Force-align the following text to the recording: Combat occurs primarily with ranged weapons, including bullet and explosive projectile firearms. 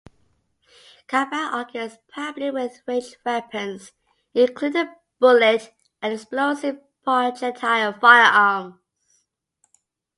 Combat 1.05 1.51
occurs 1.53 1.99
primarily 2.09 2.49
with 2.49 2.81
ranged 2.87 3.17
weapons, 3.23 3.91
including 4.33 4.89
bullet 5.19 5.75
and 6.01 6.13
explosive 6.15 6.79
projectile 7.03 7.93
firearms. 7.93 8.77